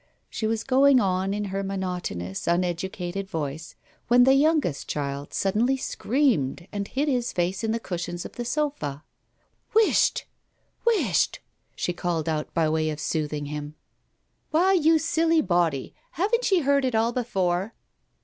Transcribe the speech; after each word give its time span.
.'"She 0.31 0.47
was 0.47 0.63
going 0.63 0.99
on 0.99 1.31
in 1.31 1.43
her 1.53 1.61
monotonous, 1.63 2.47
uneducated 2.47 3.29
voice, 3.29 3.75
when 4.07 4.23
the 4.23 4.33
youngest 4.33 4.87
child 4.89 5.31
suddenly 5.31 5.77
screamed 5.77 6.67
and 6.71 6.87
hid 6.87 7.07
his 7.07 7.31
face 7.31 7.63
in 7.63 7.71
the 7.71 7.79
cushions 7.79 8.25
of 8.25 8.31
the 8.31 8.43
sofa. 8.43 9.03
"Whisht, 9.75 10.25
whisht!" 10.87 11.37
she 11.75 11.93
called 11.93 12.27
out, 12.27 12.51
by 12.55 12.67
way 12.67 12.89
of 12.89 12.99
sooth 12.99 13.31
ing 13.33 13.45
him. 13.45 13.75
"Why, 14.49 14.73
you 14.73 14.97
silly 14.97 15.39
body, 15.39 15.93
haven't 16.13 16.49
ye 16.51 16.61
heard 16.61 16.83
it 16.83 16.95
all 16.95 17.11
before?" 17.11 17.75